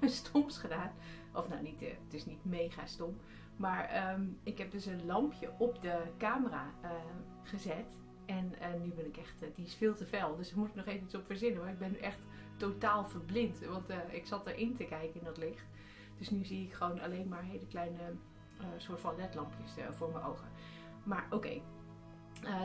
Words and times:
stoms 0.00 0.58
gedaan. 0.58 0.92
Of 1.32 1.48
nou, 1.48 1.62
niet, 1.62 1.82
eh, 1.82 1.88
het 1.88 2.14
is 2.14 2.26
niet 2.26 2.44
mega 2.44 2.86
stom. 2.86 3.16
Maar 3.56 3.84
ehm, 3.84 4.22
ik 4.42 4.58
heb 4.58 4.70
dus 4.70 4.86
een 4.86 5.06
lampje 5.06 5.50
op 5.58 5.82
de 5.82 6.02
camera 6.18 6.72
eh, 6.82 6.90
gezet. 7.42 7.96
En 8.26 8.60
eh, 8.60 8.80
nu 8.82 8.92
ben 8.92 9.06
ik 9.06 9.16
echt, 9.16 9.42
eh, 9.42 9.48
die 9.54 9.64
is 9.64 9.74
veel 9.74 9.94
te 9.94 10.04
fel. 10.04 10.36
Dus 10.36 10.48
daar 10.48 10.58
moet 10.58 10.68
ik 10.68 10.74
nog 10.74 10.86
even 10.86 11.04
iets 11.04 11.14
op 11.14 11.26
verzinnen. 11.26 11.62
Maar 11.62 11.72
ik 11.72 11.78
ben 11.78 12.00
echt 12.00 12.20
totaal 12.58 13.04
verblind. 13.04 13.66
Want 13.66 13.88
eh, 13.88 13.96
ik 14.10 14.26
zat 14.26 14.46
erin 14.46 14.76
te 14.76 14.84
kijken 14.84 15.20
in 15.20 15.24
dat 15.24 15.36
licht. 15.36 15.66
Dus 16.18 16.30
nu 16.30 16.44
zie 16.44 16.64
ik 16.64 16.72
gewoon 16.72 17.00
alleen 17.00 17.28
maar 17.28 17.42
hele 17.42 17.66
kleine 17.66 18.12
eh, 18.58 18.66
soort 18.76 19.00
van 19.00 19.16
ledlampjes 19.16 19.76
eh, 19.76 19.90
voor 19.90 20.10
mijn 20.12 20.24
ogen. 20.24 20.48
Maar 21.02 21.26
oké, 21.30 21.60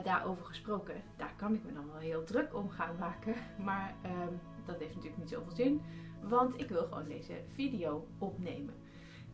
daarover 0.04 0.45
gesproken, 0.45 1.02
daar 1.18 1.34
kan 1.35 1.54
ik 1.54 1.63
me 1.63 1.73
dan 1.73 1.91
wel 1.91 2.02
heel 2.02 2.23
druk 2.23 2.55
om 2.55 2.70
gaan 2.70 2.95
maken. 2.99 3.34
Maar 3.66 3.95
ehm, 4.02 4.34
dat 4.66 4.80
heeft 4.80 4.95
natuurlijk 4.95 5.21
niet 5.21 5.30
zoveel 5.30 5.55
zin. 5.55 5.82
Want 6.21 6.60
ik 6.60 6.70
wil 6.70 6.84
gewoon 6.84 7.07
deze 7.07 7.41
video 7.54 8.07
opnemen. 8.18 8.73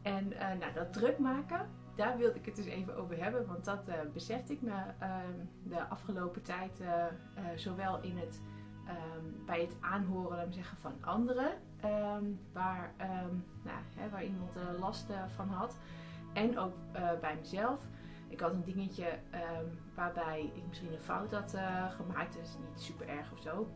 En 0.02 0.28
nou, 0.60 0.74
dat 0.74 0.94
druk 0.94 1.18
maken, 1.18 1.70
daar 1.96 2.18
wilde 2.18 2.40
ik 2.40 2.46
het 2.46 2.56
dus 2.56 2.66
even 2.66 2.96
over 2.96 3.24
hebben. 3.24 3.48
Want 3.48 3.66
dat 3.66 3.88
eh, 3.88 3.96
besefte 4.14 4.54
ik 4.54 4.62
me 4.62 4.84
ehm, 5.00 5.46
de 5.64 5.88
afgelopen 5.88 6.42
tijd. 6.42 6.82
zowel 7.56 8.02
in 8.02 8.18
het, 8.18 8.42
ehm, 8.90 9.46
bij 9.46 9.62
het 9.62 9.76
aanhoren 9.80 10.38
laat 10.38 10.54
zeggen, 10.54 10.78
van 10.78 10.94
anderen. 11.02 11.52
ehm, 11.80 12.24
waar, 12.54 12.94
ehm, 12.98 13.36
nou, 13.64 13.78
hè, 13.96 14.10
waar 14.10 14.24
iemand 14.24 14.56
eh, 14.56 14.80
last 14.80 15.10
eh, 15.10 15.24
van 15.36 15.50
had. 15.50 15.78
En 16.34 16.58
ook 16.58 16.74
eh, 16.92 17.10
bij 17.22 17.36
mezelf. 17.36 17.80
Ik 18.28 18.40
had 18.40 18.52
een 18.52 18.64
dingetje 18.64 19.20
waarbij 19.96 20.52
ik 20.56 20.68
misschien 20.68 20.94
een 20.94 21.00
fout 21.00 21.32
had 21.32 21.58
gemaakt. 21.90 22.38
Is 22.38 22.58
niet 22.70 22.82
super 22.82 23.08
erg 23.08 23.32
of 23.32 23.40
zo. 23.40 23.68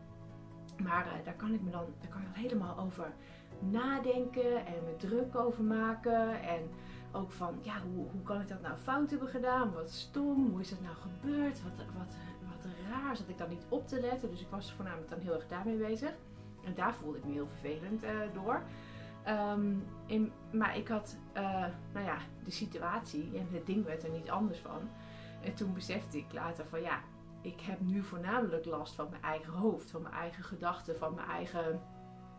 Maar 0.82 1.06
daar 1.24 1.34
kan 1.34 1.54
ik 1.54 1.62
me 1.62 1.70
dan, 1.70 1.84
daar 2.00 2.10
kan 2.10 2.20
ik 2.20 2.26
dan 2.32 2.42
helemaal 2.42 2.78
over 2.78 3.12
nadenken 3.58 4.66
en 4.66 4.84
me 4.84 4.96
druk 4.96 5.36
over 5.36 5.64
maken. 5.64 6.42
En 6.42 6.70
ook 7.14 7.32
van, 7.32 7.58
ja, 7.60 7.74
hoe, 7.80 8.06
hoe 8.10 8.22
kan 8.22 8.40
ik 8.40 8.48
dat 8.48 8.60
nou 8.60 8.76
fout 8.76 9.10
hebben 9.10 9.28
gedaan? 9.28 9.72
Wat 9.72 9.90
stom, 9.90 10.50
hoe 10.50 10.60
is 10.60 10.70
dat 10.70 10.80
nou 10.80 10.94
gebeurd? 10.96 11.62
Wat, 11.62 11.86
wat, 11.96 12.14
raar, 12.90 13.16
zat 13.16 13.28
ik 13.28 13.38
dan 13.38 13.48
niet 13.48 13.66
op 13.68 13.88
te 13.88 14.00
letten? 14.00 14.30
Dus 14.30 14.40
ik 14.40 14.50
was 14.50 14.72
voornamelijk 14.72 15.10
dan 15.10 15.20
heel 15.20 15.34
erg 15.34 15.46
daarmee 15.46 15.76
bezig. 15.76 16.12
En 16.64 16.74
daar 16.74 16.94
voelde 16.94 17.18
ik 17.18 17.24
me 17.24 17.32
heel 17.32 17.48
vervelend 17.48 18.02
eh, 18.02 18.10
door. 18.32 18.62
Ehm, 19.24 19.74
in, 20.06 20.32
maar 20.52 20.76
ik 20.76 20.88
had, 20.88 21.16
eh, 21.32 21.66
nou 21.92 22.06
ja, 22.06 22.18
de 22.44 22.50
situatie 22.50 23.30
en 23.38 23.48
het 23.50 23.66
ding 23.66 23.84
werd 23.84 24.04
er 24.04 24.10
niet 24.10 24.30
anders 24.30 24.58
van. 24.58 24.88
En 25.42 25.54
toen 25.54 25.74
besefte 25.74 26.18
ik 26.18 26.32
later 26.32 26.66
van, 26.66 26.82
ja, 26.82 27.00
ik 27.40 27.60
heb 27.60 27.80
nu 27.80 28.02
voornamelijk 28.02 28.64
last 28.64 28.94
van 28.94 29.08
mijn 29.10 29.22
eigen 29.22 29.52
hoofd, 29.52 29.90
van 29.90 30.02
mijn 30.02 30.14
eigen 30.14 30.44
gedachten, 30.44 30.96
van 30.98 31.14
mijn 31.14 31.28
eigen 31.28 31.80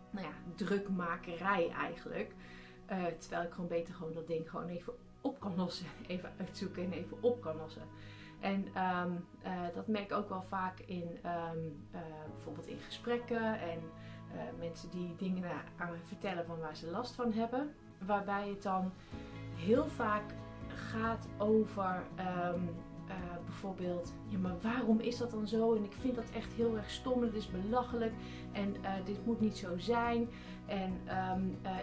nou 0.09 0.27
ja, 0.27 0.33
drukmakerij 0.55 1.69
eigenlijk. 1.69 2.33
Eh, 2.85 3.05
terwijl 3.05 3.43
ik 3.43 3.51
gewoon 3.53 3.67
beter 3.67 3.93
gewoon 3.93 4.13
dat 4.13 4.27
ding 4.27 4.49
gewoon 4.49 4.67
even 4.67 4.93
op 5.21 5.39
kan 5.39 5.55
lossen. 5.55 5.87
Even 6.07 6.31
uitzoeken 6.37 6.83
en 6.83 6.91
even 6.91 7.17
op 7.21 7.41
kan 7.41 7.57
lossen. 7.57 7.83
En 8.45 8.67
ehm, 8.73 9.11
eh, 9.41 9.51
dat 9.73 9.87
merk 9.87 10.03
ik 10.03 10.17
ook 10.17 10.29
wel 10.29 10.41
vaak 10.41 10.79
in 10.79 11.17
ehm, 11.21 11.57
eh, 11.91 11.99
bijvoorbeeld 12.33 12.67
in 12.67 12.79
gesprekken 12.79 13.59
en 13.59 13.79
eh, 14.31 14.39
mensen 14.59 14.89
die 14.89 15.15
dingen 15.17 15.51
aan 15.77 15.91
me 15.91 15.97
vertellen 16.03 16.45
van 16.45 16.59
waar 16.59 16.75
ze 16.75 16.91
last 16.91 17.15
van 17.15 17.33
hebben. 17.33 17.73
Waarbij 18.05 18.49
het 18.49 18.63
dan 18.63 18.91
heel 19.55 19.87
vaak 19.87 20.33
gaat 20.67 21.27
over 21.37 22.03
ehm, 22.15 22.59
eh, 23.07 23.15
bijvoorbeeld, 23.45 24.13
ja 24.27 24.37
maar 24.37 24.59
waarom 24.61 24.99
is 24.99 25.17
dat 25.17 25.31
dan 25.31 25.47
zo? 25.47 25.75
En 25.75 25.83
ik 25.83 25.93
vind 25.93 26.15
dat 26.15 26.29
echt 26.33 26.53
heel 26.53 26.77
erg 26.77 26.89
stom, 26.89 27.21
het 27.21 27.33
is 27.33 27.51
belachelijk 27.51 28.13
en 28.51 28.75
dit 29.05 29.25
moet 29.25 29.39
niet 29.39 29.57
zo 29.57 29.77
zijn. 29.77 30.29
En 30.65 30.93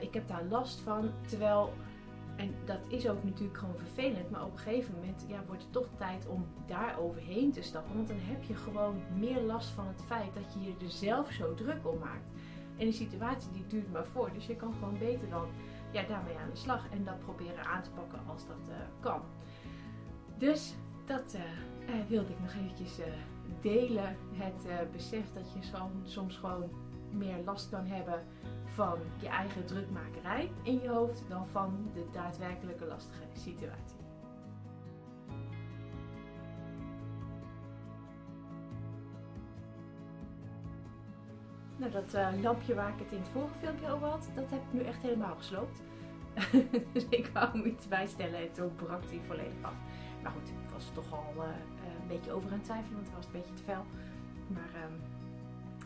ik 0.00 0.14
heb 0.14 0.28
daar 0.28 0.44
last 0.44 0.80
van. 0.80 1.10
Terwijl, 1.26 1.72
en 2.36 2.54
dat 2.64 2.80
is 2.88 3.08
ook 3.08 3.24
natuurlijk 3.24 3.58
gewoon 3.58 3.78
vervelend, 3.78 4.30
maar 4.30 4.44
op 4.44 4.52
een 4.52 4.58
gegeven 4.58 4.94
moment 4.94 5.24
ja, 5.28 5.44
wordt 5.46 5.62
het 5.62 5.72
toch 5.72 5.88
tijd 5.96 6.26
om 6.26 6.46
daar 6.66 6.98
overheen 6.98 7.52
te 7.52 7.62
stappen. 7.62 7.96
Want 7.96 8.08
dan 8.08 8.20
heb 8.20 8.42
je 8.42 8.54
gewoon 8.54 9.02
meer 9.18 9.40
last 9.40 9.68
van 9.68 9.86
het 9.86 10.02
feit 10.06 10.34
dat 10.34 10.54
je 10.54 10.60
je 10.60 10.74
er 10.84 10.90
zelf 10.90 11.30
zo 11.30 11.54
druk 11.54 11.88
om 11.88 11.98
maakt. 11.98 12.28
En 12.76 12.84
die 12.84 12.92
situatie 12.92 13.50
die 13.52 13.66
duurt 13.66 13.92
maar 13.92 14.06
voor, 14.06 14.32
dus 14.32 14.46
je 14.46 14.56
kan 14.56 14.72
gewoon 14.72 14.98
beter 14.98 15.28
dan 15.28 15.46
ja, 15.92 16.02
daarmee 16.02 16.36
aan 16.36 16.50
de 16.50 16.56
slag 16.56 16.88
en 16.90 17.04
dat 17.04 17.18
proberen 17.18 17.64
aan 17.64 17.82
te 17.82 17.90
pakken 17.90 18.20
als 18.26 18.46
dat 18.46 18.68
eh, 18.68 18.76
kan. 19.00 19.22
Dus 20.38 20.74
dat 21.06 21.34
eh, 21.34 21.42
eh, 21.94 22.06
wilde 22.08 22.32
ik 22.32 22.40
nog 22.40 22.54
eventjes 22.54 22.98
delen. 23.60 24.16
Het 24.32 24.92
besef 24.92 25.32
dat 25.32 25.52
je 25.52 25.70
soms 26.04 26.36
gewoon 26.36 26.70
meer 27.10 27.44
last 27.44 27.70
kan 27.70 27.86
hebben 27.86 28.22
van 28.74 28.98
je 29.20 29.28
eigen 29.28 29.66
drukmakerij 29.66 30.50
in 30.62 30.80
je 30.82 30.88
hoofd 30.88 31.24
dan 31.28 31.48
van 31.48 31.90
de 31.94 32.06
daadwerkelijke 32.12 32.84
lastige 32.84 33.22
situatie. 33.32 34.00
Nou, 41.76 41.92
dat 41.92 42.14
eh, 42.14 42.28
lampje 42.42 42.74
waar 42.74 42.88
ik 42.88 42.98
het 42.98 43.12
in 43.12 43.18
het 43.18 43.28
vorige 43.28 43.58
filmpje 43.58 43.90
over 43.90 44.08
had, 44.08 44.30
dat 44.34 44.50
heb 44.50 44.60
ik 44.60 44.72
nu 44.72 44.80
echt 44.80 45.02
helemaal 45.02 45.36
gesloopt. 45.36 45.82
dus 46.92 47.06
ik 47.08 47.30
wou 47.32 47.50
hem 47.50 47.66
iets 47.66 47.88
bijstellen 47.88 48.40
en 48.40 48.52
toen 48.52 48.74
brak 48.74 49.02
hij 49.08 49.20
volledig 49.26 49.62
af. 49.62 49.74
Maar 50.22 50.32
goed, 50.32 50.48
ik 50.48 50.70
was 50.72 50.90
toch 50.94 51.12
al 51.12 51.42
eh, 51.42 51.48
eh, 51.48 52.00
een 52.00 52.08
beetje 52.08 52.32
over 52.32 52.48
aan 52.48 52.54
het 52.54 52.64
twijfelen, 52.64 52.94
want 52.94 53.06
het 53.06 53.16
was 53.16 53.26
een 53.26 53.32
beetje 53.32 53.54
te 53.54 53.62
fel. 53.62 53.84
Maar 54.46 54.70
ehm, 54.74 54.96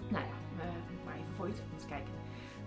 nou 0.08 0.24
ja, 0.24 0.64
maar 1.04 1.14
even 1.14 1.34
voor 1.36 1.46
je 1.46 1.54
terug 1.54 1.72
eens 1.72 1.86
kijken. 1.86 2.12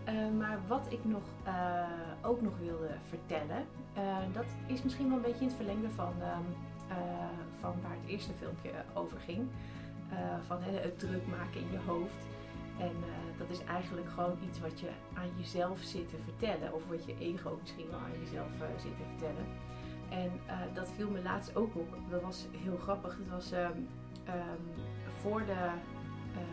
Uh, 0.10 0.38
maar 0.38 0.60
wat 0.68 0.88
ik 0.90 1.06
nog, 1.06 1.24
uh, 1.48 1.84
ook 2.22 2.42
nog 2.42 2.54
wilde 2.60 2.90
vertellen, 3.08 3.66
uh, 3.98 4.18
dat 4.34 4.46
is 4.66 4.84
misschien 4.84 5.08
wel 5.08 5.16
een 5.16 5.24
beetje 5.24 5.40
in 5.40 5.48
het 5.48 5.56
verlengde 5.56 5.90
van, 5.90 6.14
um, 6.22 6.46
van 7.60 7.74
waar 7.82 7.98
het 8.02 8.10
eerste 8.10 8.34
filmpje 8.34 8.72
over 8.94 9.20
ging. 9.20 9.48
van 10.48 10.58
het 10.62 11.00
druk 11.00 11.28
maken 11.28 11.60
in 11.60 11.72
je 11.72 11.80
hoofd. 11.86 12.28
En 12.80 12.92
dat 13.38 13.50
is 13.50 13.64
eigenlijk 13.64 14.10
gewoon 14.10 14.38
iets 14.48 14.60
wat 14.60 14.80
je 14.80 14.90
aan 15.14 15.30
jezelf 15.38 15.80
zit 15.80 16.10
te 16.10 16.18
vertellen. 16.24 16.74
Of 16.74 16.88
wat 16.88 17.06
je 17.06 17.16
ego 17.20 17.58
misschien 17.62 17.90
wel 17.90 18.00
aan 18.00 18.20
jezelf 18.24 18.48
zit 18.78 18.98
te 18.98 19.04
vertellen. 19.10 19.46
En 20.10 20.32
dat 20.74 20.90
viel 20.96 21.10
me 21.10 21.22
laatst 21.22 21.56
ook 21.56 21.76
op. 21.76 21.96
Dat 22.10 22.22
was 22.22 22.48
heel 22.52 22.78
grappig. 22.78 23.18
Het 23.18 23.30
was 23.30 23.52
um, 23.52 23.88
voor, 25.22 25.46
de, 25.46 25.70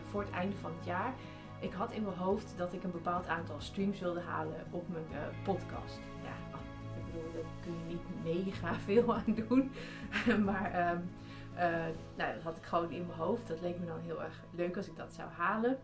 voor 0.09 0.21
het 0.21 0.31
einde 0.31 0.55
van 0.55 0.71
het 0.77 0.85
jaar 0.85 1.13
ik 1.59 1.73
had 1.73 1.91
in 1.91 2.03
mijn 2.03 2.17
hoofd 2.17 2.53
dat 2.57 2.73
ik 2.73 2.83
een 2.83 2.91
bepaald 2.91 3.27
aantal 3.27 3.59
streams 3.59 3.99
wilde 3.99 4.19
halen 4.19 4.65
op 4.71 4.89
mijn 4.89 5.05
uh, 5.11 5.43
podcast. 5.43 5.99
Ja, 6.23 6.59
ik 6.97 7.05
bedoel, 7.05 7.31
daar 7.33 7.51
kun 7.61 7.73
je 7.73 7.85
niet 7.85 8.23
mega 8.23 8.75
veel 8.87 9.15
aan 9.15 9.35
doen. 9.47 9.71
maar 10.45 10.91
um, 10.91 11.09
uh, 11.55 11.85
nou, 12.15 12.33
dat 12.33 12.43
had 12.43 12.57
ik 12.57 12.63
gewoon 12.63 12.91
in 12.91 13.05
mijn 13.05 13.19
hoofd. 13.19 13.47
Dat 13.47 13.61
leek 13.61 13.79
me 13.79 13.85
dan 13.85 13.99
heel 13.99 14.23
erg 14.23 14.43
leuk 14.51 14.77
als 14.77 14.87
ik 14.87 14.95
dat 14.95 15.13
zou 15.13 15.29
halen. 15.29 15.77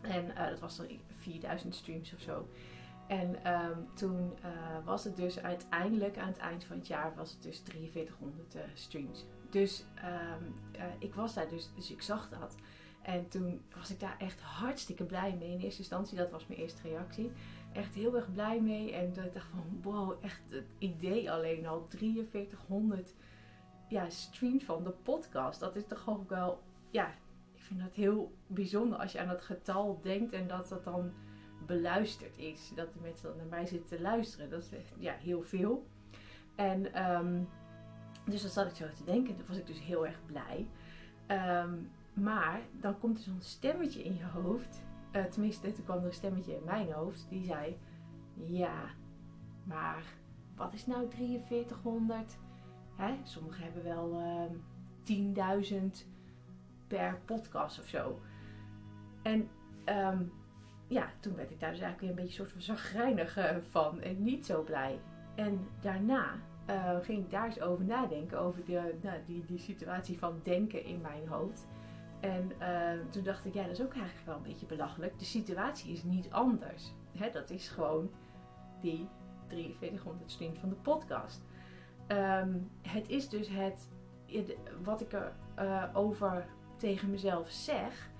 En 0.00 0.24
uh, 0.24 0.48
dat 0.48 0.60
was 0.60 0.76
dan 0.76 0.86
4000 1.16 1.74
streams 1.74 2.14
of 2.14 2.20
zo. 2.20 2.48
En 3.06 3.52
um, 3.52 3.88
toen 3.94 4.38
was 4.84 5.04
het 5.04 5.16
dus 5.16 5.42
uiteindelijk 5.42 6.18
aan 6.18 6.28
het 6.28 6.38
eind 6.38 6.64
van 6.64 6.76
het 6.76 6.86
jaar 6.86 7.14
was 7.14 7.30
het 7.30 7.42
dus 7.42 7.62
4300 7.64 8.56
streams. 8.74 9.24
Dus 9.50 9.84
um, 10.38 10.54
ik 10.98 11.14
was 11.14 11.34
daar 11.34 11.48
dus, 11.48 11.70
dus 11.74 11.90
ik 11.90 12.02
zag 12.02 12.28
dat. 12.28 12.56
En 13.06 13.28
toen 13.28 13.62
was 13.76 13.90
ik 13.90 14.00
daar 14.00 14.16
echt 14.18 14.40
hartstikke 14.40 15.04
blij 15.04 15.36
mee. 15.38 15.50
In 15.50 15.60
eerste 15.60 15.78
instantie, 15.78 16.16
dat 16.16 16.30
was 16.30 16.46
mijn 16.46 16.60
eerste 16.60 16.82
reactie. 16.82 17.32
Echt 17.72 17.94
heel 17.94 18.16
erg 18.16 18.32
blij 18.32 18.60
mee. 18.60 18.92
En 18.92 19.12
dacht 19.12 19.34
ik 19.34 19.42
van, 19.42 19.80
wow, 19.82 20.24
echt 20.24 20.40
het 20.50 20.66
idee 20.78 21.30
alleen 21.30 21.66
al. 21.66 21.86
4300 21.88 23.14
ja, 23.88 24.10
streams 24.10 24.64
van 24.64 24.84
de 24.84 24.90
podcast. 24.90 25.60
Dat 25.60 25.76
is 25.76 25.86
toch 25.86 26.08
ook 26.08 26.28
wel, 26.28 26.62
ja, 26.90 27.08
ik 27.54 27.62
vind 27.62 27.80
dat 27.80 27.94
heel 27.94 28.32
bijzonder 28.46 28.98
als 28.98 29.12
je 29.12 29.20
aan 29.20 29.28
dat 29.28 29.42
getal 29.42 30.00
denkt. 30.02 30.32
En 30.32 30.46
dat 30.46 30.68
dat 30.68 30.84
dan 30.84 31.12
beluisterd 31.66 32.38
is. 32.38 32.72
Dat 32.74 32.92
de 32.92 33.00
mensen 33.02 33.28
dan 33.28 33.36
naar 33.36 33.46
mij 33.46 33.66
zitten 33.66 33.96
te 33.96 34.02
luisteren. 34.02 34.50
Dat 34.50 34.62
is 34.62 34.78
echt, 34.78 34.92
ja, 34.98 35.14
heel 35.14 35.42
veel. 35.42 35.86
En 36.54 37.10
um, 37.12 37.48
dus 38.24 38.42
dat 38.42 38.52
zat 38.52 38.66
ik 38.66 38.74
zo 38.74 38.86
te 38.96 39.04
denken. 39.04 39.36
Toen 39.36 39.46
was 39.48 39.58
ik 39.58 39.66
dus 39.66 39.80
heel 39.80 40.06
erg 40.06 40.20
blij. 40.26 40.66
Um, 41.62 41.90
maar 42.16 42.60
dan 42.80 42.98
komt 42.98 43.18
er 43.18 43.24
zo'n 43.24 43.40
stemmetje 43.40 44.02
in 44.02 44.16
je 44.16 44.24
hoofd. 44.24 44.84
Uh, 45.12 45.24
tenminste, 45.24 45.72
toen 45.72 45.84
kwam 45.84 45.98
er 45.98 46.04
een 46.04 46.12
stemmetje 46.12 46.56
in 46.56 46.64
mijn 46.64 46.92
hoofd. 46.92 47.26
Die 47.28 47.44
zei: 47.44 47.78
Ja, 48.34 48.84
maar 49.64 50.02
wat 50.56 50.74
is 50.74 50.86
nou 50.86 51.10
4300? 51.10 52.36
Hè? 52.94 53.14
Sommigen 53.22 53.64
hebben 53.64 53.84
wel 53.84 54.20
uh, 55.04 55.72
10.000 55.72 55.76
per 56.86 57.20
podcast 57.24 57.78
of 57.78 57.86
zo. 57.86 58.20
En 59.22 59.48
um, 59.84 60.32
ja, 60.86 61.10
toen 61.20 61.34
werd 61.34 61.50
ik 61.50 61.60
daar 61.60 61.70
dus 61.70 61.80
eigenlijk 61.80 62.00
weer 62.00 62.10
een 62.10 62.24
beetje 62.24 62.42
soort 62.42 62.52
van 62.52 62.62
zagrijnig 62.62 63.38
uh, 63.38 63.56
van 63.70 64.00
en 64.00 64.22
niet 64.22 64.46
zo 64.46 64.62
blij. 64.62 65.00
En 65.34 65.68
daarna 65.80 66.34
uh, 66.70 66.96
ging 67.00 67.24
ik 67.24 67.30
daar 67.30 67.46
eens 67.46 67.60
over 67.60 67.84
nadenken, 67.84 68.40
over 68.40 68.64
de, 68.64 68.94
nou, 69.02 69.18
die, 69.26 69.44
die 69.44 69.58
situatie 69.58 70.18
van 70.18 70.40
denken 70.42 70.84
in 70.84 71.00
mijn 71.00 71.28
hoofd. 71.28 71.66
En 72.20 72.52
uh, 72.60 73.10
toen 73.10 73.22
dacht 73.22 73.44
ik, 73.44 73.54
ja, 73.54 73.62
dat 73.62 73.78
is 73.78 73.82
ook 73.82 73.94
eigenlijk 73.94 74.26
wel 74.26 74.36
een 74.36 74.42
beetje 74.42 74.66
belachelijk. 74.66 75.18
De 75.18 75.24
situatie 75.24 75.92
is 75.92 76.02
niet 76.02 76.30
anders. 76.30 76.92
Hè, 77.12 77.30
dat 77.30 77.50
is 77.50 77.68
gewoon 77.68 78.10
die 78.80 79.08
4300 79.46 80.30
stint 80.30 80.58
van 80.58 80.68
de 80.68 80.74
podcast. 80.74 81.44
Um, 82.08 82.70
het 82.82 83.08
is 83.08 83.28
dus 83.28 83.48
het, 83.48 83.88
wat 84.82 85.00
ik 85.00 85.12
er 85.12 85.32
uh, 85.58 85.84
over 85.92 86.46
tegen 86.76 87.10
mezelf 87.10 87.50
zeg, 87.50 88.10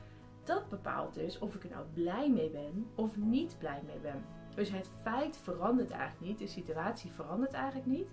dat 0.44 0.69
bepaalt 0.69 1.14
dus 1.14 1.38
of 1.38 1.54
ik 1.54 1.64
er 1.64 1.70
nou 1.70 1.87
blij 1.94 2.31
mee 2.31 2.50
ben 2.50 2.87
of 2.94 3.16
niet 3.16 3.56
blij 3.58 3.82
mee 3.87 3.98
ben. 3.98 4.25
Dus 4.54 4.70
het 4.70 4.90
feit 5.02 5.37
verandert 5.37 5.90
eigenlijk 5.90 6.20
niet, 6.20 6.38
de 6.38 6.46
situatie 6.46 7.10
verandert 7.10 7.52
eigenlijk 7.52 7.87
niet. 7.87 8.08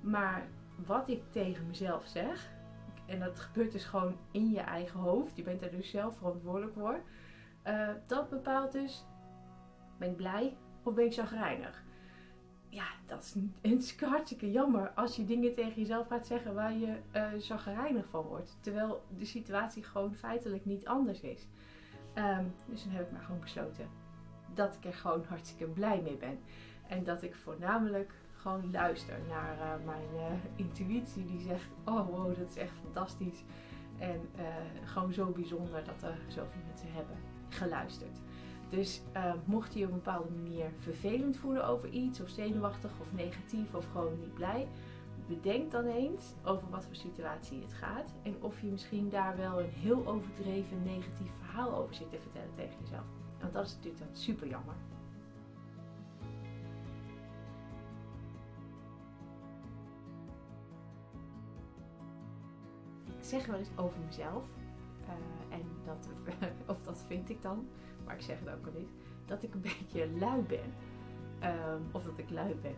Maar 0.00 0.48
wat 0.86 1.08
ik 1.08 1.22
tegen 1.30 1.66
mezelf 1.66 2.06
zeg, 2.06 2.52
en 3.06 3.18
dat 3.18 3.40
gebeurt 3.40 3.72
dus 3.72 3.84
gewoon 3.84 4.16
in 4.30 4.50
je 4.50 4.60
eigen 4.60 5.00
hoofd, 5.00 5.36
je 5.36 5.42
bent 5.42 5.62
er 5.62 5.70
dus 5.70 5.90
zelf 5.90 6.16
verantwoordelijk 6.16 6.72
voor, 6.72 7.00
uh, 7.66 7.88
dat 8.06 8.28
bepaalt 8.28 8.72
dus, 8.72 9.04
ben 9.98 10.10
ik 10.10 10.16
blij 10.16 10.56
of 10.82 10.94
ben 10.94 11.04
ik 11.04 11.12
chagrijnig? 11.12 11.82
Ja, 12.68 12.86
dat 13.06 13.36
is, 13.62 13.96
hartstikke 14.00 14.50
jammer 14.50 14.90
als 14.90 15.16
je 15.16 15.24
dingen 15.24 15.54
tegen 15.54 15.80
jezelf 15.80 16.06
gaat 16.06 16.26
zeggen 16.26 16.54
waar 16.54 16.72
je 16.72 16.96
uh, 17.92 18.02
van 18.10 18.22
wordt. 18.22 18.56
Terwijl 18.60 19.04
de 19.18 19.24
situatie 19.24 19.82
gewoon 19.82 20.14
feitelijk 20.14 20.64
niet 20.64 20.86
anders 20.86 21.20
is. 21.20 21.46
Um, 22.14 22.54
dus 22.68 22.84
dan 22.84 22.92
heb 22.92 23.06
ik 23.06 23.12
maar 23.12 23.22
gewoon 23.22 23.40
besloten 23.40 23.88
dat 24.54 24.74
ik 24.74 24.84
er 24.84 24.94
gewoon 24.94 25.24
hartstikke 25.28 25.66
blij 25.66 26.00
mee 26.02 26.16
ben. 26.16 26.38
En 26.88 27.04
dat 27.04 27.22
ik 27.22 27.34
voornamelijk 27.34 28.12
gewoon 28.44 28.70
luister 28.72 29.18
naar 29.28 29.56
uh, 29.58 29.86
mijn 29.86 30.08
uh, 30.14 30.22
intuïtie 30.56 31.24
die 31.24 31.40
zegt: 31.40 31.68
Oh 31.84 32.08
wow, 32.08 32.38
dat 32.38 32.48
is 32.48 32.56
echt 32.56 32.72
fantastisch. 32.82 33.44
En 33.98 34.20
uh, 34.38 34.44
gewoon 34.84 35.12
zo 35.12 35.30
bijzonder 35.30 35.84
dat 35.84 36.02
er 36.02 36.18
zoveel 36.28 36.60
mensen 36.66 36.92
hebben 36.92 37.16
geluisterd. 37.48 38.18
Dus 38.68 39.02
mocht 39.44 39.74
je 39.74 39.84
op 39.84 39.88
een 39.90 39.94
bepaalde 39.94 40.30
manier 40.30 40.70
vervelend 40.78 41.36
voelen 41.36 41.66
over 41.66 41.88
iets, 41.88 42.20
of 42.20 42.28
zenuwachtig, 42.28 42.90
of 43.00 43.12
negatief, 43.12 43.74
of 43.74 43.86
gewoon 43.92 44.18
niet 44.18 44.34
blij, 44.34 44.68
bedenk 45.28 45.70
dan 45.70 45.84
eens 45.84 46.34
over 46.44 46.70
wat 46.70 46.84
voor 46.84 46.94
situatie 46.94 47.60
het 47.60 47.72
gaat. 47.72 48.14
En 48.22 48.36
of 48.40 48.60
je 48.60 48.66
misschien 48.66 49.10
daar 49.10 49.36
wel 49.36 49.60
een 49.60 49.70
heel 49.70 50.06
overdreven 50.06 50.82
negatief 50.82 51.30
verhaal 51.38 51.74
over 51.76 51.94
zit 51.94 52.10
te 52.10 52.18
vertellen 52.20 52.54
tegen 52.54 52.76
jezelf. 52.80 53.06
Want 53.40 53.52
dat 53.52 53.66
is 53.66 53.74
natuurlijk 53.74 54.04
super 54.12 54.48
jammer. 54.48 54.74
Zeg 63.24 63.46
wel 63.46 63.58
eens 63.58 63.70
over 63.76 63.98
mezelf, 64.06 64.48
uh, 65.02 65.56
en 65.56 65.62
dat, 65.84 66.08
of 66.76 66.82
dat 66.82 67.04
vind 67.06 67.30
ik 67.30 67.42
dan, 67.42 67.66
maar 68.04 68.14
ik 68.14 68.22
zeg 68.22 68.38
het 68.38 68.48
ook 68.48 68.66
al 68.66 68.80
eens, 68.80 68.90
dat 69.26 69.42
ik 69.42 69.54
een 69.54 69.60
beetje 69.60 70.10
lui 70.18 70.42
ben. 70.42 70.72
Um, 71.42 71.86
of 71.92 72.04
dat 72.04 72.18
ik 72.18 72.30
lui 72.30 72.54
ben. 72.62 72.76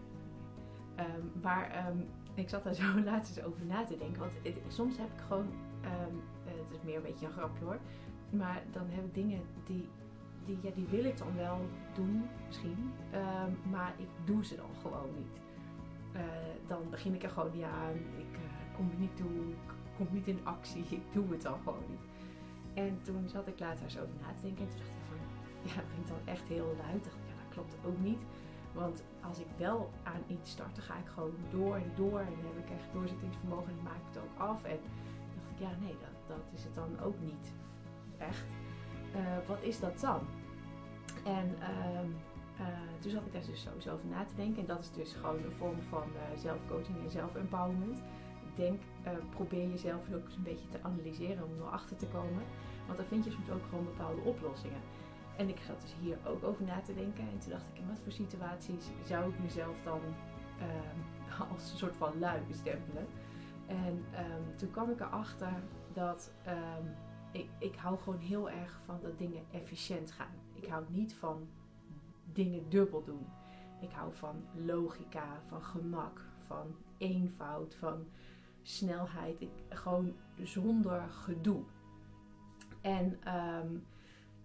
Um, 0.99 1.33
maar 1.43 1.89
um, 1.89 2.07
ik 2.35 2.49
zat 2.49 2.65
daar 2.65 2.75
zo 2.75 3.01
laatst 3.05 3.37
eens 3.37 3.47
over 3.47 3.65
na 3.65 3.85
te 3.85 3.97
denken. 3.97 4.21
Want 4.21 4.33
soms 4.69 4.99
heb 4.99 5.13
ik 5.13 5.21
gewoon, 5.27 5.47
het 6.45 6.77
is 6.77 6.83
meer 6.83 6.97
een 6.97 7.03
beetje 7.03 7.27
een 7.27 7.33
grapje 7.33 7.65
hoor, 7.65 7.79
maar 8.31 8.63
dan 8.73 8.87
heb 8.89 9.05
ik 9.05 9.15
dingen 9.15 9.41
die 9.65 9.89
die, 10.47 10.59
ja, 10.63 10.71
die 10.75 10.87
wil 10.91 11.05
ik 11.05 11.19
dan 11.19 11.37
wel 11.37 11.61
doen, 11.95 12.25
misschien. 12.47 12.93
Maar 13.71 13.95
ik 13.97 14.09
doe 14.25 14.45
ze 14.45 14.57
dan 14.57 14.71
gewoon 14.83 15.15
niet. 15.17 15.41
Uh, 16.15 16.23
dan 16.67 16.91
begin 16.91 17.15
ik 17.15 17.23
er 17.23 17.31
gewoon 17.31 17.51
niet 17.53 17.63
aan. 17.63 17.95
Ik 17.95 18.33
uh, 18.33 18.77
kom 18.77 18.89
het 18.91 18.99
niet 18.99 19.17
toe. 19.17 19.55
Kom 19.97 20.07
niet 20.11 20.27
in 20.27 20.41
actie. 20.45 20.85
Ik 20.89 21.03
doe 21.13 21.31
het 21.31 21.43
dan 21.43 21.59
gewoon 21.65 21.85
niet. 21.89 22.07
En 22.75 22.99
toen 23.03 23.29
zat 23.29 23.47
ik 23.47 23.59
later 23.59 23.91
zo 23.91 24.01
over 24.01 24.15
na 24.21 24.33
te 24.35 24.43
denken. 24.43 24.65
En 24.65 24.71
toen 24.71 24.79
dacht 24.79 24.91
ik 24.91 25.07
van, 25.09 25.19
ja, 25.71 25.89
ben 25.89 26.01
ik 26.01 26.07
dan 26.07 26.35
echt 26.35 26.49
heel 26.49 26.75
luid? 26.79 27.05
Ja, 27.05 27.35
dat 27.43 27.49
klopt 27.49 27.77
ook 27.85 27.99
niet. 27.99 28.23
Want 28.73 29.05
als 29.21 29.39
ik 29.39 29.47
wel 29.57 29.91
aan 30.03 30.23
iets 30.27 30.51
start, 30.51 30.75
dan 30.75 30.85
ga 30.85 30.95
ik 30.97 31.09
gewoon 31.15 31.35
door 31.51 31.75
en 31.75 31.93
door. 31.95 32.19
En 32.21 32.33
dan 32.37 32.53
heb 32.55 32.65
ik 32.65 32.71
echt 32.71 32.93
doorzettingsvermogen 32.93 33.73
en 33.73 33.83
maak 33.83 33.97
ik 33.97 34.09
het 34.13 34.23
ook 34.23 34.39
af. 34.39 34.63
En 34.63 34.79
dacht 35.35 35.51
ik, 35.51 35.59
ja, 35.59 35.71
nee, 35.81 35.97
dat, 36.01 36.37
dat 36.37 36.45
is 36.53 36.65
het 36.65 36.75
dan 36.75 37.01
ook 37.01 37.21
niet. 37.21 37.55
Echt. 38.19 38.45
Uh, 39.15 39.49
wat 39.49 39.63
is 39.63 39.81
dat 39.81 40.01
dan? 40.01 40.21
En 41.25 41.55
uh, 41.59 42.03
uh, 42.61 42.67
toen 43.01 43.11
zat 43.11 43.27
ik 43.27 43.33
daar 43.33 43.47
dus 43.47 43.63
sowieso 43.63 43.93
over 43.93 44.07
na 44.07 44.25
te 44.25 44.35
denken. 44.35 44.61
En 44.61 44.67
dat 44.67 44.79
is 44.79 44.91
dus 44.91 45.13
gewoon 45.13 45.45
een 45.45 45.53
vorm 45.53 45.83
van 45.83 46.09
uh, 46.15 46.39
zelfcoaching 46.39 47.03
en 47.03 47.11
zelfempowerment. 47.11 48.03
Denk, 48.57 48.81
uh, 49.07 49.13
probeer 49.31 49.69
jezelf 49.69 50.13
ook 50.15 50.25
eens 50.25 50.37
een 50.37 50.43
beetje 50.43 50.69
te 50.69 50.79
analyseren 50.83 51.45
om 51.45 51.63
erachter 51.63 51.97
te 51.97 52.07
komen. 52.07 52.43
Want 52.87 52.99
dan 52.99 53.07
vind 53.07 53.25
je 53.25 53.31
soms 53.31 53.51
ook 53.51 53.65
gewoon 53.69 53.85
bepaalde 53.85 54.21
oplossingen. 54.21 54.81
En 55.37 55.49
ik 55.49 55.59
zat 55.67 55.81
dus 55.81 55.95
hier 56.01 56.19
ook 56.27 56.45
over 56.45 56.65
na 56.65 56.81
te 56.81 56.95
denken. 56.95 57.25
En 57.33 57.39
toen 57.39 57.51
dacht 57.51 57.69
ik, 57.73 57.79
in 57.79 57.89
wat 57.89 58.01
voor 58.03 58.13
situaties 58.13 58.85
zou 59.05 59.31
ik 59.31 59.39
mezelf 59.39 59.77
dan 59.85 60.01
ehm, 60.59 60.99
als 61.53 61.71
een 61.71 61.79
soort 61.79 61.97
van 61.97 62.19
lui 62.19 62.41
bestempelen? 62.49 63.07
En 63.67 63.95
um, 63.95 64.57
toen 64.57 64.71
kwam 64.71 64.91
ik 64.91 65.01
erachter 65.01 65.63
dat 65.93 66.33
ik, 67.37 67.49
ik 67.59 67.77
hou 67.77 67.99
gewoon 67.99 68.19
heel 68.19 68.51
erg 68.51 68.81
van 68.85 68.99
dat 69.03 69.19
dingen 69.19 69.43
efficiënt 69.51 70.11
gaan. 70.11 70.35
Ik 70.53 70.67
hou 70.67 70.85
niet 70.89 71.15
van 71.15 71.49
dingen 72.33 72.69
dubbel 72.69 73.05
doen. 73.05 73.27
Ik 73.81 73.91
hou 73.91 74.15
van 74.15 74.45
logica, 74.65 75.41
van 75.47 75.63
gemak, 75.63 76.21
van 76.39 76.77
eenvoud, 76.99 77.75
van 77.75 78.07
snelheid. 78.67 79.47
Gewoon 79.69 80.15
zonder 80.43 81.09
gedoe. 81.09 81.63
En, 82.81 83.05
um, 83.05 83.85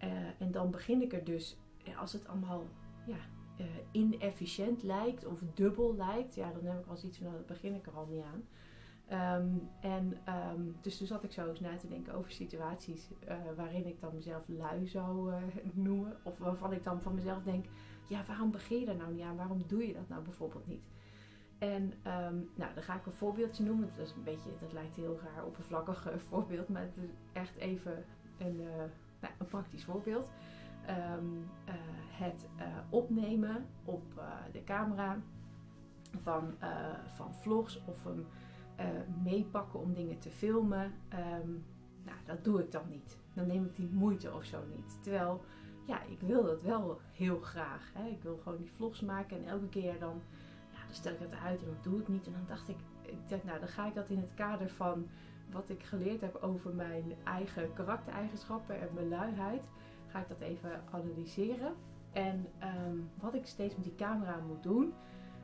uh, 0.03 0.41
en 0.41 0.51
dan 0.51 0.71
begin 0.71 1.01
ik 1.01 1.13
er 1.13 1.23
dus, 1.23 1.57
als 1.97 2.13
het 2.13 2.27
allemaal 2.27 2.67
ja, 3.05 3.17
uh, 3.59 3.65
inefficiënt 3.91 4.83
lijkt 4.83 5.25
of 5.25 5.39
dubbel 5.53 5.95
lijkt, 5.95 6.35
ja, 6.35 6.51
dan 6.51 6.65
heb 6.65 6.79
ik 6.79 6.87
al 6.87 6.97
zoiets 6.97 7.17
van, 7.17 7.27
nou, 7.27 7.37
dan 7.37 7.47
begin 7.47 7.75
ik 7.75 7.85
er 7.85 7.93
al 7.93 8.05
niet 8.05 8.23
aan. 8.23 8.43
Um, 9.41 9.69
en 9.81 10.17
um, 10.53 10.75
dus 10.81 10.97
toen 10.97 11.07
zat 11.07 11.23
ik 11.23 11.31
zo 11.31 11.49
eens 11.49 11.59
na 11.59 11.77
te 11.77 11.87
denken 11.87 12.13
over 12.13 12.31
situaties 12.31 13.09
waarin 13.55 13.87
ik 13.87 14.01
dan 14.01 14.13
mezelf 14.13 14.43
lui 14.47 14.87
zou 14.87 15.33
noemen. 15.73 16.17
Of 16.23 16.37
waarvan 16.37 16.73
ik 16.73 16.83
dan 16.83 17.01
van 17.01 17.15
mezelf 17.15 17.43
denk, 17.43 17.65
ja, 18.07 18.23
waarom 18.27 18.51
begin 18.51 18.79
je 18.79 18.85
daar 18.85 18.95
nou 18.95 19.13
niet 19.13 19.21
aan? 19.21 19.35
Waarom 19.35 19.63
doe 19.67 19.87
je 19.87 19.93
dat 19.93 20.07
nou 20.07 20.23
bijvoorbeeld 20.23 20.67
niet? 20.67 20.83
En 21.61 21.83
um, 21.83 22.49
nou, 22.55 22.73
dan 22.73 22.83
ga 22.83 22.95
ik 22.95 23.05
een 23.05 23.11
voorbeeldje 23.11 23.63
noemen. 23.63 23.89
Dat 23.97 24.05
is 24.05 24.13
een 24.13 24.23
beetje, 24.23 24.49
dat 24.59 24.73
lijkt 24.73 24.95
heel 24.95 25.19
raar 25.23 25.45
oppervlakkig 25.45 26.07
uh, 26.07 26.17
voorbeeld, 26.17 26.69
maar 26.69 26.81
het 26.81 26.97
is 26.97 27.09
echt 27.33 27.55
even 27.55 28.03
een, 28.37 28.55
nou, 29.19 29.33
een 29.37 29.47
praktisch 29.47 29.83
voorbeeld. 29.83 30.29
het 32.11 32.47
opnemen 32.89 33.65
op 33.85 34.03
de 34.51 34.63
camera 34.63 35.19
van, 36.21 36.55
van 37.15 37.33
vlogs 37.33 37.81
of 37.85 38.05
uh, 38.81 39.23
meepakken 39.23 39.79
om 39.79 39.93
dingen 39.93 40.19
te 40.19 40.29
filmen. 40.29 40.93
Um, 41.13 41.65
nou, 42.03 42.17
dat 42.25 42.43
doe 42.43 42.59
ik 42.59 42.71
dan 42.71 42.89
niet. 42.89 43.17
Dan 43.33 43.47
neem 43.47 43.65
ik 43.65 43.75
die 43.75 43.89
moeite 43.91 44.33
of 44.33 44.43
zo 44.43 44.59
niet. 44.75 45.03
Terwijl, 45.03 45.43
ja, 45.85 46.03
ik 46.03 46.19
wil 46.19 46.43
dat 46.43 46.61
wel 46.61 46.99
heel 47.11 47.39
graag. 47.39 47.91
Hè. 47.93 48.07
Ik 48.07 48.23
wil 48.23 48.37
gewoon 48.43 48.57
die 48.57 48.71
vlogs 48.75 49.01
maken 49.01 49.37
en 49.37 49.45
elke 49.45 49.69
keer 49.69 49.99
dan, 49.99 50.21
dan 50.91 50.99
stel 50.99 51.13
ik 51.13 51.19
het 51.19 51.39
uit 51.43 51.59
en 51.59 51.65
dan 51.65 51.91
doe 51.91 51.99
ik 51.99 52.07
niet. 52.07 52.25
En 52.25 52.31
dan 52.31 52.45
dacht 52.47 52.69
ik, 52.69 52.77
ik 53.01 53.29
dacht, 53.29 53.43
nou, 53.43 53.59
dan 53.59 53.67
ga 53.67 53.87
ik 53.87 53.95
dat 53.95 54.09
in 54.09 54.17
het 54.17 54.33
kader 54.33 54.69
van 54.69 55.07
wat 55.51 55.69
ik 55.69 55.83
geleerd 55.83 56.21
heb 56.21 56.35
over 56.35 56.73
mijn 56.73 57.13
eigen 57.23 57.73
karaktereigenschappen 57.73 58.81
en 58.81 58.89
mijn 58.93 59.07
luiheid, 59.07 59.61
ga 60.07 60.19
ik 60.19 60.27
dat 60.27 60.39
even 60.39 60.81
analyseren. 60.91 61.73
En 62.11 62.47
um, 62.87 63.09
wat 63.19 63.33
ik 63.33 63.45
steeds 63.45 63.75
met 63.75 63.83
die 63.83 63.95
camera 63.95 64.39
moet 64.47 64.63
doen, 64.63 64.93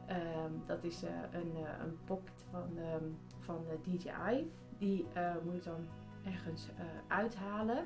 um, 0.10 0.62
dat 0.66 0.84
is 0.84 1.04
uh, 1.04 1.10
een, 1.32 1.52
uh, 1.56 1.70
een 1.84 1.98
pocket 2.06 2.46
van 2.52 2.78
um, 2.78 3.18
van 3.40 3.66
DJI. 3.84 4.52
Die 4.78 5.06
uh, 5.18 5.36
moet 5.44 5.54
ik 5.54 5.64
dan 5.64 5.88
ergens 6.24 6.68
uithalen. 7.08 7.86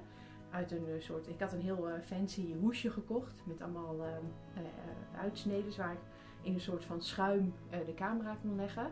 Uit 0.52 0.72
een 0.72 0.86
soort. 0.98 1.28
Ik 1.28 1.40
had 1.40 1.54
een 1.54 1.62
heel 1.62 1.88
fancy 2.04 2.56
hoesje 2.60 2.92
gekocht. 2.92 3.42
Met 3.46 3.62
allemaal 3.62 3.96
uitsneden 5.16 5.78
waar 5.78 5.92
ik 5.92 6.00
in 6.42 6.54
een 6.54 6.62
soort 6.62 6.86
van 6.86 7.02
schuim 7.02 7.54
de 7.70 7.94
camera 7.94 8.38
kon 8.42 8.56
leggen. 8.56 8.92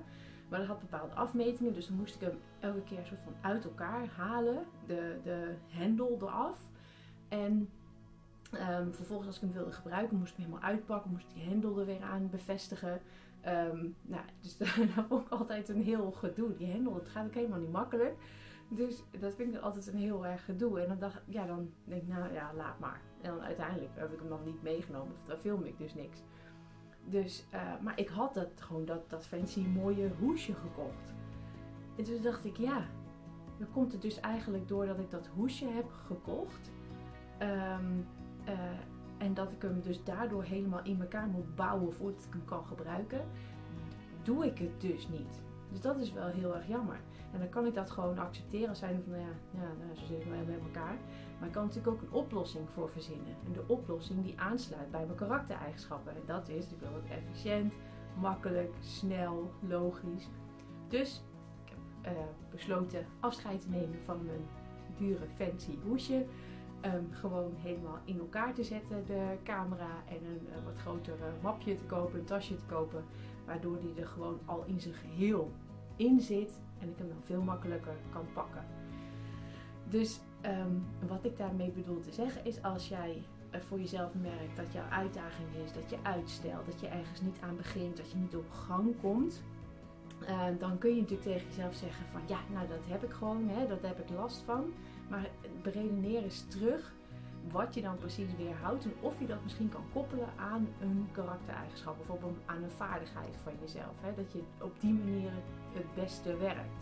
Maar 0.49 0.59
dat 0.59 0.67
had 0.67 0.79
bepaalde 0.79 1.13
afmetingen. 1.13 1.73
Dus 1.73 1.87
dan 1.87 1.97
moest 1.97 2.15
ik 2.15 2.21
hem 2.21 2.39
elke 2.59 2.83
keer 2.83 3.05
soort 3.05 3.21
van 3.23 3.33
uit 3.41 3.63
elkaar 3.63 4.07
halen. 4.07 4.65
De, 4.85 5.17
de 5.23 5.55
hendel 5.67 6.17
eraf. 6.21 6.69
En 7.27 7.69
um, 8.53 8.93
vervolgens 8.93 9.27
als 9.27 9.35
ik 9.35 9.41
hem 9.41 9.51
wilde 9.51 9.71
gebruiken 9.71 10.17
moest 10.17 10.31
ik 10.31 10.37
hem 10.37 10.45
helemaal 10.45 10.69
uitpakken. 10.69 11.11
Moest 11.11 11.25
ik 11.27 11.33
die 11.33 11.49
hendel 11.49 11.79
er 11.79 11.85
weer 11.85 12.03
aan 12.03 12.29
bevestigen. 12.29 13.01
Um, 13.47 13.95
nou, 14.01 14.23
dus 14.41 14.57
dat 14.57 14.67
vond 14.67 15.25
ik 15.25 15.29
altijd 15.29 15.69
een 15.69 15.83
heel 15.83 16.11
gedoe. 16.11 16.55
Die 16.55 16.71
hendel, 16.71 16.95
het 16.95 17.07
gaat 17.07 17.25
ook 17.25 17.33
helemaal 17.33 17.59
niet 17.59 17.71
makkelijk. 17.71 18.15
Dus 18.69 19.03
dat 19.19 19.35
vind 19.35 19.55
ik 19.55 19.61
altijd 19.61 19.87
een 19.87 19.97
heel 19.97 20.25
erg 20.25 20.45
gedoe. 20.45 20.79
En 20.81 20.87
dan 20.87 20.99
dacht 20.99 21.21
ja, 21.25 21.45
dan 21.45 21.71
denk 21.83 22.01
ik, 22.01 22.07
nou 22.07 22.33
ja, 22.33 22.51
laat 22.55 22.79
maar. 22.79 23.01
En 23.21 23.29
dan 23.29 23.41
uiteindelijk 23.41 23.91
heb 23.95 24.13
ik 24.13 24.19
hem 24.19 24.29
dan 24.29 24.43
niet 24.43 24.61
meegenomen. 24.61 25.13
Of 25.13 25.25
daar 25.25 25.37
film 25.37 25.63
ik 25.63 25.77
dus 25.77 25.93
niks. 25.93 26.23
Dus, 27.09 27.45
eh, 27.49 27.61
maar 27.81 27.99
ik 27.99 28.09
had 28.09 28.33
dat 28.33 28.49
gewoon 28.55 28.85
dat, 28.85 29.09
dat 29.09 29.27
fancy 29.27 29.59
mooie 29.61 30.11
hoesje 30.19 30.53
gekocht. 30.53 31.13
En 31.97 32.03
toen 32.03 32.21
dacht 32.21 32.45
ik, 32.45 32.57
ja, 32.57 32.87
dan 33.57 33.67
komt 33.73 33.91
het 33.91 34.01
dus 34.01 34.19
eigenlijk 34.19 34.67
doordat 34.67 34.99
ik 34.99 35.11
dat 35.11 35.27
hoesje 35.27 35.65
heb 35.65 35.91
gekocht. 35.91 36.71
Ehm, 37.37 37.99
eh, 38.43 38.59
en 39.17 39.33
dat 39.33 39.51
ik 39.51 39.61
hem 39.61 39.81
dus 39.81 40.03
daardoor 40.03 40.43
helemaal 40.43 40.83
in 40.83 41.01
elkaar 41.01 41.27
moet 41.27 41.55
bouwen 41.55 41.93
voordat 41.93 42.23
ik 42.23 42.33
hem 42.33 42.45
kan 42.45 42.65
gebruiken. 42.65 43.25
Doe 44.23 44.45
ik 44.45 44.57
het 44.57 44.81
dus 44.81 45.07
niet. 45.07 45.41
Dus 45.69 45.81
dat 45.81 45.97
is 45.97 46.13
wel 46.13 46.27
heel 46.27 46.55
erg 46.55 46.67
jammer. 46.67 46.99
En 47.33 47.39
dan 47.39 47.49
kan 47.49 47.65
ik 47.65 47.73
dat 47.73 47.91
gewoon 47.91 48.17
accepteren 48.17 48.75
zijn 48.75 49.01
van, 49.03 49.11
nou 49.11 49.23
ja, 49.23 49.59
ja 49.61 49.73
nou, 49.79 49.95
zo 49.95 50.05
zitten 50.05 50.31
we 50.31 50.45
bij 50.45 50.59
elkaar. 50.59 50.97
Maar 51.39 51.47
ik 51.47 51.53
kan 51.53 51.65
natuurlijk 51.65 51.95
ook 51.95 52.01
een 52.01 52.11
oplossing 52.11 52.69
voor 52.69 52.89
verzinnen. 52.89 53.35
En 53.45 53.53
de 53.53 53.63
oplossing 53.67 54.23
die 54.23 54.39
aansluit 54.39 54.91
bij 54.91 55.05
mijn 55.05 55.17
karaktereigenschappen. 55.17 56.15
En 56.15 56.21
dat 56.25 56.49
is, 56.49 56.71
ik 56.71 56.79
wil 56.79 56.93
het 56.93 57.11
efficiënt, 57.11 57.73
makkelijk, 58.19 58.73
snel, 58.79 59.51
logisch. 59.67 60.29
Dus 60.87 61.23
ik 61.65 61.73
heb 62.01 62.13
uh, 62.13 62.21
besloten 62.51 63.05
afscheid 63.19 63.61
te 63.61 63.69
nemen 63.69 63.99
van 64.05 64.25
mijn 64.25 64.45
dure 64.97 65.25
fancy 65.35 65.77
hoesje. 65.87 66.25
Um, 66.85 67.07
gewoon 67.11 67.53
helemaal 67.57 67.97
in 68.03 68.19
elkaar 68.19 68.53
te 68.53 68.63
zetten, 68.63 69.05
de 69.05 69.37
camera. 69.43 70.03
En 70.07 70.25
een 70.25 70.47
uh, 70.47 70.65
wat 70.65 70.77
groter 70.77 71.15
mapje 71.41 71.75
te 71.75 71.83
kopen, 71.83 72.19
een 72.19 72.25
tasje 72.25 72.55
te 72.55 72.65
kopen. 72.65 73.03
Waardoor 73.45 73.79
die 73.79 74.01
er 74.01 74.07
gewoon 74.07 74.39
al 74.45 74.63
in 74.65 74.79
zijn 74.79 74.93
geheel 74.93 75.51
in 75.99 76.19
zit. 76.21 76.59
En 76.79 76.89
ik 76.89 76.97
hem 76.97 77.07
dan 77.07 77.23
veel 77.23 77.41
makkelijker 77.41 77.95
kan 78.09 78.25
pakken. 78.33 78.65
Dus 79.89 80.19
um, 80.45 80.85
wat 81.07 81.25
ik 81.25 81.37
daarmee 81.37 81.71
bedoel 81.71 81.99
te 81.99 82.11
zeggen 82.11 82.45
is 82.45 82.61
als 82.61 82.87
jij 82.87 83.23
voor 83.67 83.79
jezelf 83.79 84.13
merkt 84.21 84.55
dat 84.55 84.73
jouw 84.73 84.89
uitdaging 84.89 85.47
is, 85.65 85.73
dat 85.73 85.89
je 85.89 85.97
uitstelt, 86.01 86.65
dat 86.65 86.79
je 86.79 86.87
ergens 86.87 87.21
niet 87.21 87.37
aan 87.41 87.55
begint, 87.55 87.97
dat 87.97 88.11
je 88.11 88.17
niet 88.17 88.35
op 88.35 88.51
gang 88.51 88.99
komt. 89.01 89.43
Uh, 90.21 90.45
dan 90.59 90.77
kun 90.77 90.89
je 90.95 91.01
natuurlijk 91.01 91.29
tegen 91.29 91.47
jezelf 91.47 91.75
zeggen 91.75 92.05
van 92.11 92.21
ja, 92.27 92.39
nou 92.53 92.67
dat 92.67 92.79
heb 92.87 93.03
ik 93.03 93.11
gewoon, 93.11 93.49
hè, 93.49 93.67
dat 93.67 93.81
heb 93.81 93.99
ik 93.99 94.09
last 94.09 94.41
van. 94.45 94.73
Maar 95.09 95.29
beredeneer 95.61 96.23
eens 96.23 96.47
terug 96.47 96.93
wat 97.51 97.73
je 97.73 97.81
dan 97.81 97.97
precies 97.97 98.35
weerhoudt 98.37 98.83
en 98.83 98.93
of 98.99 99.19
je 99.19 99.25
dat 99.25 99.43
misschien 99.43 99.69
kan 99.69 99.83
koppelen 99.93 100.29
aan 100.35 100.67
een 100.81 101.07
karaktereigenschap 101.11 101.99
of 101.99 102.09
op 102.09 102.37
aan 102.45 102.63
een 102.63 102.71
vaardigheid 102.71 103.37
van 103.43 103.53
jezelf. 103.61 103.93
Hè? 104.01 104.13
Dat 104.13 104.31
je 104.31 104.41
op 104.61 104.79
die 104.79 104.93
manier 104.93 105.31
het 105.73 105.93
beste 105.95 106.37
werkt. 106.37 106.77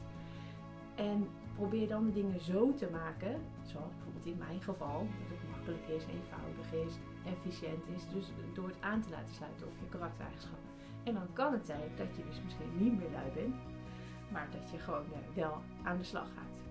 En 0.96 1.28
probeer 1.56 1.88
dan 1.88 2.06
de 2.06 2.12
dingen 2.12 2.42
zo 2.42 2.74
te 2.74 2.90
maken, 2.92 3.42
zoals 3.64 3.94
bijvoorbeeld 3.96 4.26
in 4.26 4.38
mijn 4.38 4.62
geval, 4.62 5.00
dat 5.30 5.38
het 5.38 5.50
makkelijk 5.52 5.88
is, 5.88 6.04
eenvoudig 6.04 6.74
is, 6.86 6.94
efficiënt 7.26 7.84
is, 7.96 8.04
dus 8.14 8.32
door 8.54 8.68
het 8.68 8.82
aan 8.82 9.02
te 9.02 9.10
laten 9.10 9.34
sluiten 9.34 9.68
op 9.68 9.74
je 9.80 9.90
karaktereigenschappen. 9.90 10.70
En 11.04 11.14
dan 11.14 11.34
kan 11.34 11.54
het 11.54 11.66
zijn 11.66 11.90
dat 11.96 12.16
je 12.16 12.24
dus 12.26 12.42
misschien 12.44 12.78
niet 12.78 12.98
meer 12.98 13.12
lui 13.12 13.32
bent, 13.34 13.56
maar 14.32 14.48
dat 14.52 14.72
je 14.72 14.78
gewoon 14.78 15.06
wel 15.34 15.62
aan 15.84 15.98
de 15.98 16.04
slag 16.04 16.28
gaat. 16.36 16.67